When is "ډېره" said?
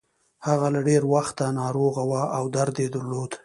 0.87-1.07